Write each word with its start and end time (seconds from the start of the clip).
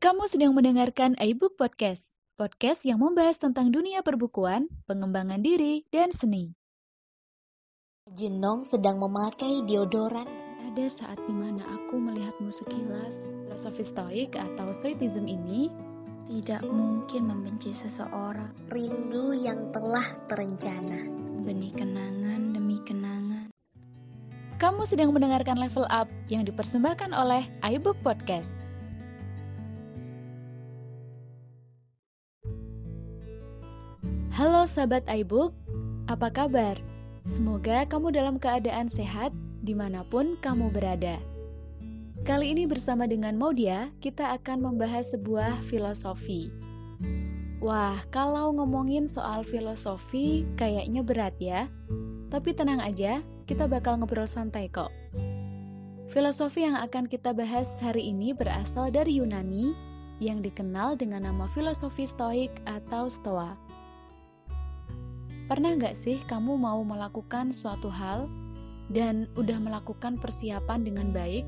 Kamu 0.00 0.24
sedang 0.32 0.56
mendengarkan 0.56 1.12
iBook 1.20 1.60
Podcast, 1.60 2.16
podcast 2.40 2.88
yang 2.88 3.04
membahas 3.04 3.36
tentang 3.36 3.68
dunia 3.68 4.00
perbukuan, 4.00 4.64
pengembangan 4.88 5.44
diri, 5.44 5.84
dan 5.92 6.08
seni. 6.08 6.56
Jenong 8.08 8.64
sedang 8.64 8.96
memakai 8.96 9.60
deodoran. 9.68 10.24
Ada 10.72 10.88
saat 10.88 11.20
di 11.28 11.36
mana 11.36 11.60
aku 11.76 12.00
melihatmu 12.00 12.48
sekilas, 12.48 13.36
filosofi 13.44 13.84
stoik 13.84 14.40
atau 14.40 14.72
stoicism 14.72 15.28
ini 15.28 15.68
tidak 16.32 16.64
mungkin 16.64 17.28
membenci 17.28 17.68
seseorang. 17.68 18.56
Rindu 18.72 19.36
yang 19.36 19.68
telah 19.68 20.16
terencana. 20.32 21.12
Benih 21.44 21.76
kenangan 21.76 22.56
demi 22.56 22.80
kenangan. 22.88 23.52
Kamu 24.56 24.80
sedang 24.88 25.12
mendengarkan 25.12 25.60
Level 25.60 25.84
Up 25.92 26.08
yang 26.32 26.48
dipersembahkan 26.48 27.12
oleh 27.12 27.52
iBook 27.60 28.00
Podcast. 28.00 28.69
Halo 34.40 34.64
sahabat 34.64 35.04
iBook, 35.04 35.52
apa 36.08 36.32
kabar? 36.32 36.80
Semoga 37.28 37.84
kamu 37.84 38.08
dalam 38.08 38.40
keadaan 38.40 38.88
sehat 38.88 39.36
di 39.60 39.76
mana 39.76 40.00
pun 40.00 40.40
kamu 40.40 40.72
berada. 40.72 41.20
Kali 42.24 42.56
ini 42.56 42.64
bersama 42.64 43.04
dengan 43.04 43.36
Maudia, 43.36 43.92
kita 44.00 44.32
akan 44.40 44.64
membahas 44.64 45.12
sebuah 45.12 45.60
filosofi. 45.68 46.48
Wah, 47.60 48.00
kalau 48.08 48.56
ngomongin 48.56 49.04
soal 49.04 49.44
filosofi 49.44 50.48
kayaknya 50.56 51.04
berat 51.04 51.36
ya. 51.36 51.68
Tapi 52.32 52.56
tenang 52.56 52.80
aja, 52.80 53.20
kita 53.44 53.68
bakal 53.68 54.00
ngobrol 54.00 54.24
santai 54.24 54.72
kok. 54.72 54.88
Filosofi 56.08 56.64
yang 56.64 56.80
akan 56.80 57.12
kita 57.12 57.36
bahas 57.36 57.68
hari 57.84 58.08
ini 58.08 58.32
berasal 58.32 58.88
dari 58.88 59.20
Yunani 59.20 59.76
yang 60.16 60.40
dikenal 60.40 60.96
dengan 60.96 61.28
nama 61.28 61.44
filosofi 61.44 62.08
stoik 62.08 62.64
atau 62.64 63.04
stoa. 63.04 63.68
Pernah 65.50 65.74
nggak 65.74 65.98
sih 65.98 66.22
kamu 66.30 66.54
mau 66.54 66.78
melakukan 66.86 67.50
suatu 67.50 67.90
hal 67.90 68.30
dan 68.86 69.26
udah 69.34 69.58
melakukan 69.58 70.14
persiapan 70.22 70.86
dengan 70.86 71.10
baik, 71.10 71.42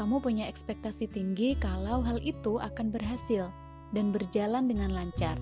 kamu 0.00 0.16
punya 0.24 0.48
ekspektasi 0.48 1.12
tinggi 1.12 1.60
kalau 1.60 2.00
hal 2.00 2.16
itu 2.24 2.56
akan 2.56 2.88
berhasil 2.88 3.52
dan 3.92 4.08
berjalan 4.16 4.64
dengan 4.64 4.96
lancar. 4.96 5.36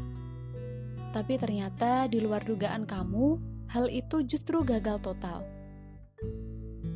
Tapi 1.15 1.39
ternyata 1.39 2.11
di 2.11 2.19
luar 2.19 2.43
dugaan 2.43 2.83
kamu, 2.83 3.39
hal 3.71 3.87
itu 3.87 4.27
justru 4.27 4.67
gagal 4.67 4.99
total. 4.99 5.47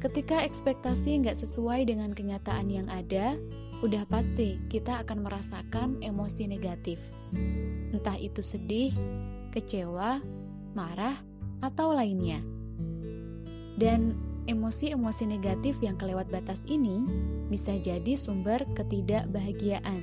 Ketika 0.02 0.42
ekspektasi 0.42 1.22
nggak 1.22 1.38
sesuai 1.38 1.86
dengan 1.86 2.10
kenyataan 2.10 2.66
yang 2.66 2.90
ada, 2.90 3.38
udah 3.86 4.02
pasti 4.10 4.58
kita 4.66 5.06
akan 5.06 5.22
merasakan 5.22 6.02
emosi 6.02 6.50
negatif. 6.50 6.98
Entah 7.94 8.18
itu 8.18 8.42
sedih, 8.42 8.90
kecewa, 9.53 10.25
marah, 10.72 11.20
atau 11.62 11.95
lainnya. 11.95 12.42
Dan 13.78 14.19
emosi-emosi 14.50 15.25
negatif 15.31 15.78
yang 15.78 15.94
kelewat 15.94 16.27
batas 16.33 16.67
ini 16.67 17.06
bisa 17.47 17.77
jadi 17.78 18.19
sumber 18.19 18.67
ketidakbahagiaan. 18.75 20.03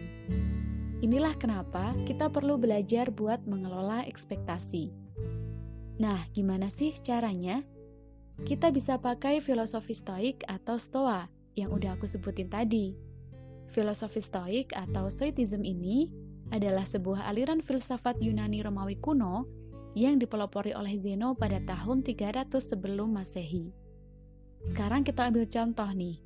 Inilah 1.00 1.36
kenapa 1.40 1.96
kita 2.04 2.28
perlu 2.32 2.60
belajar 2.60 3.12
buat 3.12 3.44
mengelola 3.48 4.04
ekspektasi. 4.08 4.92
Nah, 6.00 6.28
gimana 6.32 6.72
sih 6.72 6.96
caranya? 7.00 7.64
Kita 8.40 8.72
bisa 8.72 9.00
pakai 9.04 9.44
filosofi 9.44 9.92
stoik 9.92 10.48
atau 10.48 10.80
stoa 10.80 11.28
yang 11.60 11.76
udah 11.76 12.00
aku 12.00 12.08
sebutin 12.08 12.48
tadi. 12.48 12.96
Filosofi 13.68 14.24
stoik 14.24 14.72
atau 14.72 15.12
stoicism 15.12 15.64
ini 15.68 16.08
adalah 16.50 16.86
sebuah 16.86 17.30
aliran 17.30 17.62
filsafat 17.62 18.22
Yunani 18.22 18.66
Romawi 18.66 18.98
kuno 18.98 19.46
yang 19.98 20.22
dipelopori 20.22 20.74
oleh 20.74 20.98
Zeno 20.98 21.34
pada 21.34 21.58
tahun 21.62 22.06
300 22.06 22.50
sebelum 22.62 23.10
Masehi. 23.14 23.74
Sekarang 24.66 25.02
kita 25.02 25.30
ambil 25.30 25.48
contoh 25.50 25.90
nih. 25.90 26.22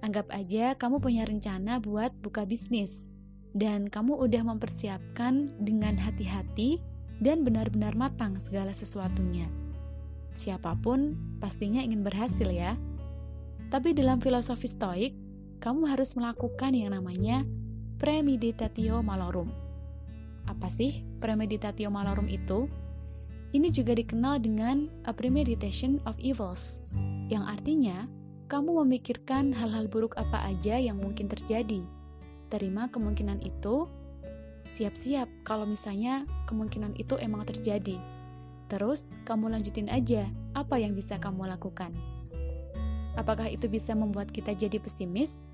Anggap 0.00 0.32
aja 0.32 0.74
kamu 0.76 0.96
punya 1.00 1.28
rencana 1.28 1.76
buat 1.76 2.12
buka 2.24 2.48
bisnis, 2.48 3.12
dan 3.52 3.90
kamu 3.90 4.16
udah 4.16 4.42
mempersiapkan 4.46 5.52
dengan 5.60 5.98
hati-hati 5.98 6.80
dan 7.20 7.44
benar-benar 7.44 7.92
matang 7.98 8.38
segala 8.40 8.72
sesuatunya. 8.72 9.46
Siapa 10.32 10.78
pun 10.80 11.18
pastinya 11.42 11.82
ingin 11.84 12.00
berhasil 12.00 12.48
ya. 12.48 12.78
Tapi 13.68 13.94
dalam 13.94 14.18
filosofi 14.18 14.66
stoik, 14.66 15.12
kamu 15.60 15.90
harus 15.90 16.16
melakukan 16.16 16.72
yang 16.72 16.96
namanya 16.96 17.44
premeditatio 18.00 19.04
malorum. 19.04 19.52
Apa 20.48 20.72
sih 20.72 21.04
premeditatio 21.20 21.92
malorum 21.92 22.32
itu? 22.32 22.64
Ini 23.52 23.68
juga 23.68 23.92
dikenal 23.92 24.40
dengan 24.40 24.88
a 25.04 25.12
premeditation 25.12 26.00
of 26.08 26.16
evils, 26.16 26.80
yang 27.28 27.44
artinya 27.44 28.08
kamu 28.48 28.88
memikirkan 28.88 29.52
hal-hal 29.52 29.84
buruk 29.84 30.16
apa 30.16 30.48
aja 30.48 30.80
yang 30.80 30.96
mungkin 30.96 31.28
terjadi. 31.28 31.84
Terima 32.48 32.88
kemungkinan 32.88 33.44
itu, 33.44 33.84
siap-siap 34.64 35.28
kalau 35.44 35.68
misalnya 35.68 36.24
kemungkinan 36.48 36.96
itu 36.96 37.20
emang 37.20 37.44
terjadi. 37.44 38.00
Terus, 38.72 39.20
kamu 39.28 39.52
lanjutin 39.52 39.92
aja 39.92 40.24
apa 40.56 40.80
yang 40.80 40.96
bisa 40.96 41.20
kamu 41.20 41.52
lakukan. 41.52 41.92
Apakah 43.12 43.52
itu 43.52 43.68
bisa 43.68 43.92
membuat 43.92 44.32
kita 44.32 44.56
jadi 44.56 44.80
pesimis? 44.80 45.52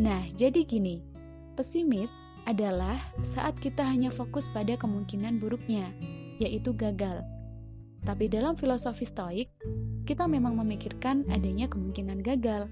Nah, 0.00 0.22
jadi 0.32 0.64
gini, 0.64 1.11
pesimis 1.54 2.24
adalah 2.48 2.98
saat 3.22 3.54
kita 3.60 3.86
hanya 3.86 4.10
fokus 4.10 4.50
pada 4.50 4.74
kemungkinan 4.74 5.38
buruknya, 5.38 5.92
yaitu 6.42 6.74
gagal. 6.74 7.22
Tapi 8.02 8.26
dalam 8.26 8.58
filosofi 8.58 9.06
Stoik, 9.06 9.48
kita 10.02 10.26
memang 10.26 10.58
memikirkan 10.58 11.22
adanya 11.30 11.70
kemungkinan 11.70 12.18
gagal. 12.18 12.66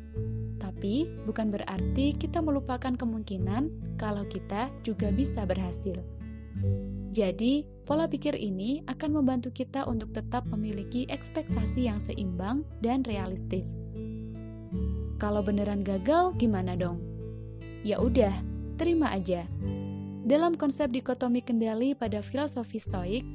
Tapi 0.59 1.07
bukan 1.23 1.55
berarti 1.55 2.19
kita 2.19 2.43
melupakan 2.43 2.91
kemungkinan 2.99 3.95
kalau 3.95 4.27
kita 4.27 4.75
juga 4.83 5.15
bisa 5.15 5.47
berhasil. 5.47 5.95
Jadi, 7.11 7.67
pola 7.87 8.07
pikir 8.07 8.39
ini 8.39 8.87
akan 8.87 9.23
membantu 9.23 9.51
kita 9.51 9.83
untuk 9.87 10.15
tetap 10.15 10.47
memiliki 10.47 11.11
ekspektasi 11.11 11.91
yang 11.91 11.99
seimbang 11.99 12.63
dan 12.79 13.03
realistis. 13.03 13.91
Kalau 15.19 15.43
beneran 15.43 15.83
gagal, 15.83 16.35
gimana 16.39 16.79
dong? 16.79 17.03
Ya 17.83 17.99
udah, 17.99 18.31
terima 18.81 19.13
aja. 19.13 19.45
Dalam 20.25 20.57
konsep 20.57 20.89
dikotomi 20.89 21.45
kendali 21.45 21.93
pada 21.93 22.25
filosofi 22.25 22.81
Stoik, 22.81 23.29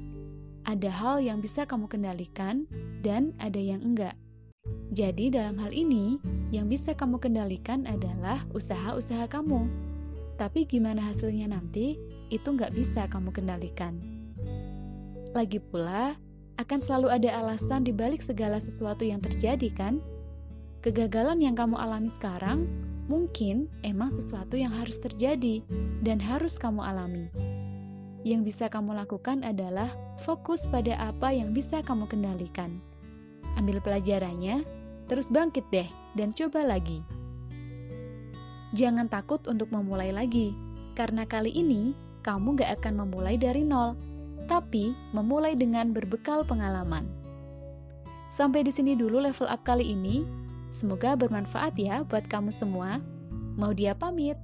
ada 0.66 0.90
hal 0.90 1.22
yang 1.22 1.38
bisa 1.38 1.70
kamu 1.70 1.86
kendalikan 1.86 2.66
dan 3.06 3.38
ada 3.38 3.62
yang 3.62 3.86
enggak. 3.86 4.18
Jadi 4.90 5.30
dalam 5.30 5.62
hal 5.62 5.70
ini, 5.70 6.18
yang 6.50 6.66
bisa 6.66 6.98
kamu 6.98 7.22
kendalikan 7.22 7.86
adalah 7.86 8.42
usaha-usaha 8.58 9.30
kamu. 9.30 9.70
Tapi 10.42 10.66
gimana 10.66 11.06
hasilnya 11.06 11.54
nanti, 11.54 12.02
itu 12.34 12.48
nggak 12.50 12.74
bisa 12.74 13.06
kamu 13.06 13.30
kendalikan. 13.30 14.02
Lagi 15.38 15.62
pula, 15.62 16.18
akan 16.58 16.80
selalu 16.82 17.22
ada 17.22 17.30
alasan 17.38 17.86
di 17.86 17.94
balik 17.94 18.26
segala 18.26 18.58
sesuatu 18.58 19.06
yang 19.06 19.22
terjadi 19.22 19.70
kan? 19.70 20.02
Kegagalan 20.82 21.38
yang 21.44 21.54
kamu 21.54 21.78
alami 21.78 22.10
sekarang 22.10 22.66
mungkin 23.06 23.70
emang 23.86 24.10
sesuatu 24.10 24.58
yang 24.58 24.74
harus 24.74 24.98
terjadi 24.98 25.62
dan 26.02 26.18
harus 26.22 26.58
kamu 26.58 26.82
alami. 26.82 27.30
Yang 28.26 28.42
bisa 28.54 28.66
kamu 28.74 28.98
lakukan 29.06 29.46
adalah 29.46 29.90
fokus 30.18 30.66
pada 30.66 30.98
apa 30.98 31.30
yang 31.30 31.54
bisa 31.54 31.86
kamu 31.86 32.10
kendalikan. 32.10 32.82
Ambil 33.56 33.78
pelajarannya, 33.80 34.66
terus 35.06 35.30
bangkit 35.30 35.66
deh 35.70 35.90
dan 36.18 36.34
coba 36.34 36.66
lagi. 36.66 37.06
Jangan 38.74 39.08
takut 39.08 39.46
untuk 39.46 39.70
memulai 39.70 40.10
lagi, 40.10 40.58
karena 40.98 41.24
kali 41.30 41.54
ini 41.54 41.94
kamu 42.26 42.58
gak 42.58 42.82
akan 42.82 43.06
memulai 43.06 43.38
dari 43.38 43.62
nol, 43.62 43.94
tapi 44.50 44.98
memulai 45.14 45.54
dengan 45.54 45.94
berbekal 45.94 46.42
pengalaman. 46.42 47.06
Sampai 48.34 48.66
di 48.66 48.74
sini 48.74 48.98
dulu 48.98 49.22
level 49.22 49.48
up 49.48 49.62
kali 49.64 49.94
ini. 49.94 50.45
Semoga 50.76 51.16
bermanfaat 51.16 51.80
ya 51.80 52.04
buat 52.04 52.28
kamu 52.28 52.52
semua. 52.52 53.00
Mau 53.56 53.72
dia 53.72 53.96
pamit. 53.96 54.36